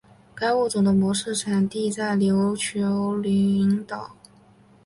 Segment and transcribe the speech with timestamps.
[0.33, 4.15] 该物种的模式产地在琉球群岛。